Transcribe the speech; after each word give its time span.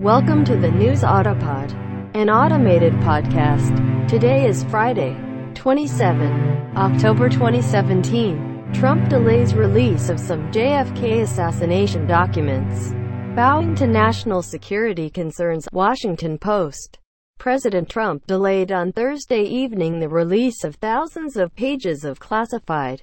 Welcome 0.00 0.46
to 0.46 0.56
the 0.56 0.70
News 0.70 1.02
Autopod, 1.02 1.74
an 2.14 2.30
automated 2.30 2.94
podcast. 3.00 4.08
Today 4.08 4.46
is 4.46 4.64
Friday, 4.64 5.14
27 5.54 6.72
October 6.74 7.28
2017. 7.28 8.72
Trump 8.72 9.10
delays 9.10 9.54
release 9.54 10.08
of 10.08 10.18
some 10.18 10.50
JFK 10.52 11.20
assassination 11.20 12.06
documents. 12.06 12.92
Bowing 13.36 13.74
to 13.74 13.86
national 13.86 14.40
security 14.40 15.10
concerns, 15.10 15.68
Washington 15.70 16.38
Post. 16.38 16.98
President 17.38 17.90
Trump 17.90 18.26
delayed 18.26 18.72
on 18.72 18.92
Thursday 18.92 19.42
evening 19.42 20.00
the 20.00 20.08
release 20.08 20.64
of 20.64 20.76
thousands 20.76 21.36
of 21.36 21.54
pages 21.54 22.06
of 22.06 22.18
classified 22.18 23.02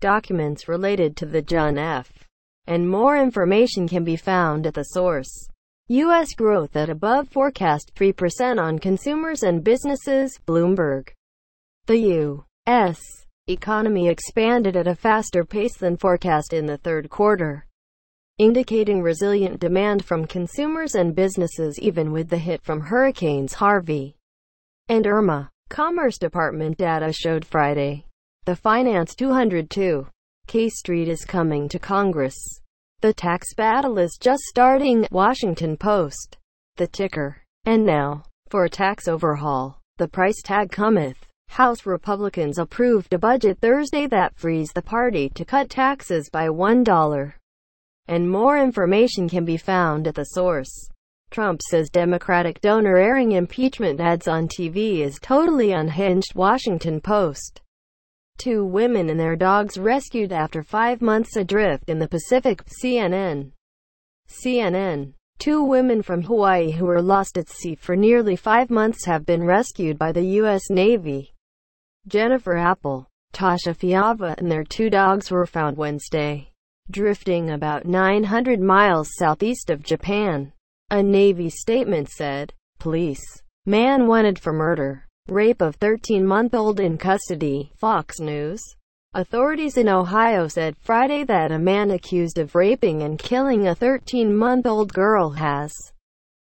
documents 0.00 0.68
related 0.68 1.18
to 1.18 1.26
the 1.26 1.42
John 1.42 1.76
F. 1.76 2.10
And 2.66 2.88
more 2.88 3.18
information 3.18 3.86
can 3.86 4.04
be 4.04 4.16
found 4.16 4.66
at 4.66 4.72
the 4.72 4.84
source. 4.84 5.50
U.S. 5.88 6.32
growth 6.34 6.76
at 6.76 6.88
above 6.88 7.28
forecast 7.28 7.92
3% 7.94 8.58
on 8.58 8.78
consumers 8.78 9.42
and 9.42 9.62
businesses, 9.62 10.40
Bloomberg. 10.46 11.10
The 11.84 11.98
U.S. 11.98 13.02
economy 13.48 14.08
expanded 14.08 14.76
at 14.76 14.86
a 14.86 14.94
faster 14.94 15.44
pace 15.44 15.76
than 15.76 15.98
forecast 15.98 16.54
in 16.54 16.64
the 16.64 16.78
third 16.78 17.10
quarter, 17.10 17.66
indicating 18.38 19.02
resilient 19.02 19.60
demand 19.60 20.06
from 20.06 20.24
consumers 20.26 20.94
and 20.94 21.14
businesses 21.14 21.78
even 21.78 22.12
with 22.12 22.30
the 22.30 22.38
hit 22.38 22.62
from 22.62 22.80
hurricanes 22.80 23.52
Harvey 23.52 24.16
and 24.88 25.06
Irma. 25.06 25.50
Commerce 25.68 26.16
Department 26.16 26.78
data 26.78 27.12
showed 27.12 27.44
Friday. 27.44 28.06
The 28.46 28.56
Finance 28.56 29.14
202 29.16 30.06
K 30.46 30.68
Street 30.70 31.08
is 31.08 31.26
coming 31.26 31.68
to 31.68 31.78
Congress. 31.78 32.62
The 33.04 33.12
tax 33.12 33.52
battle 33.52 33.98
is 33.98 34.16
just 34.18 34.44
starting. 34.44 35.06
Washington 35.10 35.76
Post. 35.76 36.38
The 36.76 36.86
ticker. 36.86 37.36
And 37.66 37.84
now, 37.84 38.22
for 38.48 38.64
a 38.64 38.70
tax 38.70 39.08
overhaul, 39.08 39.78
the 39.98 40.08
price 40.08 40.40
tag 40.40 40.70
cometh. 40.70 41.18
House 41.50 41.84
Republicans 41.84 42.56
approved 42.56 43.12
a 43.12 43.18
budget 43.18 43.58
Thursday 43.60 44.06
that 44.06 44.34
frees 44.38 44.72
the 44.72 44.80
party 44.80 45.28
to 45.34 45.44
cut 45.44 45.68
taxes 45.68 46.30
by 46.30 46.48
$1. 46.48 47.34
And 48.08 48.30
more 48.30 48.56
information 48.56 49.28
can 49.28 49.44
be 49.44 49.58
found 49.58 50.06
at 50.06 50.14
the 50.14 50.24
source. 50.24 50.72
Trump 51.30 51.60
says 51.60 51.90
Democratic 51.90 52.58
donor 52.62 52.96
airing 52.96 53.32
impeachment 53.32 54.00
ads 54.00 54.28
on 54.28 54.48
TV 54.48 55.00
is 55.00 55.18
totally 55.20 55.72
unhinged. 55.72 56.34
Washington 56.34 57.02
Post. 57.02 57.60
Two 58.38 58.64
women 58.64 59.10
and 59.10 59.18
their 59.18 59.36
dogs 59.36 59.78
rescued 59.78 60.32
after 60.32 60.62
five 60.62 61.00
months 61.00 61.36
adrift 61.36 61.88
in 61.88 61.98
the 61.98 62.08
Pacific. 62.08 62.62
CNN. 62.82 63.52
CNN. 64.28 65.14
Two 65.38 65.62
women 65.62 66.02
from 66.02 66.22
Hawaii 66.22 66.72
who 66.72 66.86
were 66.86 67.02
lost 67.02 67.38
at 67.38 67.48
sea 67.48 67.74
for 67.74 67.96
nearly 67.96 68.36
five 68.36 68.70
months 68.70 69.04
have 69.04 69.26
been 69.26 69.44
rescued 69.44 69.98
by 69.98 70.12
the 70.12 70.24
U.S. 70.40 70.70
Navy. 70.70 71.32
Jennifer 72.06 72.56
Appel, 72.56 73.08
Tasha 73.32 73.74
Fiava 73.74 74.34
and 74.38 74.50
their 74.50 74.64
two 74.64 74.90
dogs 74.90 75.30
were 75.30 75.46
found 75.46 75.76
Wednesday, 75.76 76.50
drifting 76.90 77.50
about 77.50 77.86
900 77.86 78.60
miles 78.60 79.10
southeast 79.18 79.70
of 79.70 79.82
Japan. 79.82 80.52
A 80.90 81.02
Navy 81.02 81.48
statement 81.48 82.08
said, 82.10 82.52
Police. 82.78 83.42
Man 83.66 84.06
wanted 84.06 84.38
for 84.38 84.52
murder. 84.52 85.06
Rape 85.30 85.62
of 85.62 85.80
13-month-old 85.80 86.80
in 86.80 86.98
custody, 86.98 87.72
Fox 87.76 88.20
News. 88.20 88.60
Authorities 89.14 89.78
in 89.78 89.88
Ohio 89.88 90.48
said 90.48 90.76
Friday 90.76 91.24
that 91.24 91.50
a 91.50 91.58
man 91.58 91.92
accused 91.92 92.36
of 92.36 92.54
raping 92.54 93.04
and 93.04 93.18
killing 93.18 93.68
a 93.68 93.74
13-month-old 93.74 94.92
girl 94.92 95.30
has 95.30 95.72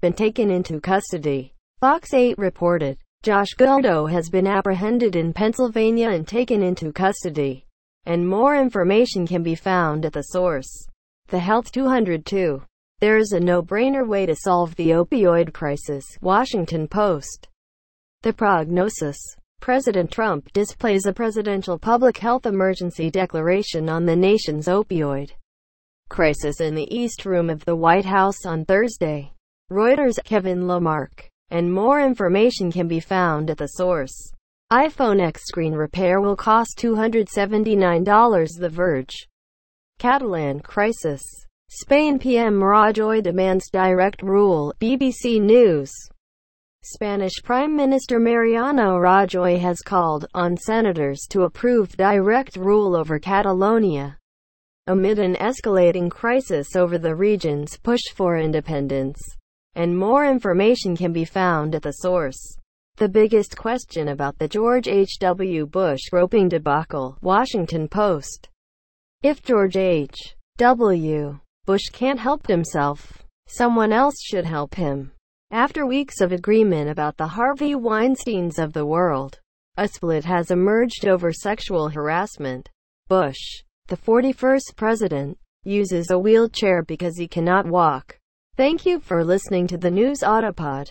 been 0.00 0.12
taken 0.12 0.50
into 0.50 0.80
custody. 0.80 1.54
Fox 1.78 2.12
8 2.12 2.36
reported. 2.36 2.98
Josh 3.22 3.54
Guldo 3.56 4.10
has 4.10 4.28
been 4.28 4.48
apprehended 4.48 5.14
in 5.14 5.32
Pennsylvania 5.32 6.10
and 6.10 6.26
taken 6.26 6.60
into 6.60 6.92
custody. 6.92 7.64
And 8.06 8.26
more 8.26 8.56
information 8.56 9.24
can 9.24 9.44
be 9.44 9.54
found 9.54 10.04
at 10.04 10.14
the 10.14 10.22
source. 10.22 10.88
The 11.28 11.38
Health 11.38 11.70
202. 11.70 12.60
There's 12.98 13.30
a 13.30 13.38
no-brainer 13.38 14.04
way 14.04 14.26
to 14.26 14.34
solve 14.34 14.74
the 14.74 14.90
opioid 14.90 15.52
crisis. 15.52 16.04
Washington 16.20 16.88
Post. 16.88 17.46
The 18.22 18.32
prognosis. 18.32 19.16
President 19.60 20.10
Trump 20.10 20.52
displays 20.52 21.06
a 21.06 21.12
presidential 21.12 21.78
public 21.78 22.18
health 22.18 22.46
emergency 22.46 23.12
declaration 23.12 23.88
on 23.88 24.06
the 24.06 24.16
nation's 24.16 24.66
opioid 24.66 25.30
crisis 26.08 26.60
in 26.60 26.74
the 26.74 26.92
East 26.92 27.24
Room 27.24 27.48
of 27.48 27.64
the 27.64 27.76
White 27.76 28.04
House 28.04 28.44
on 28.44 28.64
Thursday. 28.64 29.32
Reuters, 29.70 30.18
Kevin 30.24 30.66
Lamarque. 30.66 31.28
And 31.50 31.72
more 31.72 32.00
information 32.00 32.72
can 32.72 32.88
be 32.88 32.98
found 32.98 33.50
at 33.50 33.58
the 33.58 33.66
source. 33.66 34.32
iPhone 34.72 35.20
X 35.20 35.42
screen 35.46 35.74
repair 35.74 36.20
will 36.20 36.34
cost 36.34 36.76
$279. 36.78 38.58
The 38.58 38.68
Verge. 38.68 39.28
Catalan 40.00 40.58
crisis. 40.58 41.22
Spain 41.70 42.18
PM 42.18 42.60
Rajoy 42.60 43.22
demands 43.22 43.70
direct 43.70 44.22
rule. 44.22 44.74
BBC 44.80 45.40
News. 45.40 45.92
Spanish 46.90 47.42
Prime 47.44 47.76
Minister 47.76 48.18
Mariano 48.18 48.98
Rajoy 48.98 49.58
has 49.60 49.80
called 49.80 50.26
on 50.32 50.56
senators 50.56 51.26
to 51.28 51.42
approve 51.42 51.94
direct 51.98 52.56
rule 52.56 52.96
over 52.96 53.18
Catalonia 53.18 54.16
amid 54.86 55.18
an 55.18 55.34
escalating 55.34 56.10
crisis 56.10 56.74
over 56.74 56.96
the 56.96 57.14
region's 57.14 57.76
push 57.76 58.00
for 58.14 58.38
independence. 58.38 59.20
And 59.74 59.98
more 59.98 60.24
information 60.24 60.96
can 60.96 61.12
be 61.12 61.26
found 61.26 61.74
at 61.74 61.82
the 61.82 61.92
source. 61.92 62.56
The 62.96 63.08
biggest 63.08 63.54
question 63.54 64.08
about 64.08 64.38
the 64.38 64.48
George 64.48 64.88
H.W. 64.88 65.66
Bush 65.66 66.00
groping 66.10 66.48
debacle, 66.48 67.18
Washington 67.20 67.86
Post. 67.86 68.48
If 69.22 69.42
George 69.42 69.76
H.W. 69.76 71.38
Bush 71.66 71.88
can't 71.92 72.18
help 72.18 72.46
himself, 72.46 73.24
someone 73.46 73.92
else 73.92 74.16
should 74.22 74.46
help 74.46 74.74
him. 74.74 75.12
After 75.50 75.86
weeks 75.86 76.20
of 76.20 76.30
agreement 76.30 76.90
about 76.90 77.16
the 77.16 77.28
Harvey 77.28 77.74
Weinsteins 77.74 78.58
of 78.58 78.74
the 78.74 78.84
world, 78.84 79.40
a 79.78 79.88
split 79.88 80.26
has 80.26 80.50
emerged 80.50 81.08
over 81.08 81.32
sexual 81.32 81.88
harassment. 81.88 82.68
Bush, 83.08 83.62
the 83.86 83.96
41st 83.96 84.76
president, 84.76 85.38
uses 85.64 86.10
a 86.10 86.18
wheelchair 86.18 86.82
because 86.82 87.16
he 87.16 87.26
cannot 87.26 87.64
walk. 87.64 88.18
Thank 88.56 88.84
you 88.84 89.00
for 89.00 89.24
listening 89.24 89.66
to 89.68 89.78
the 89.78 89.90
News 89.90 90.20
Autopod. 90.20 90.90